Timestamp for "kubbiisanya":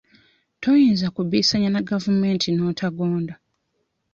1.15-1.69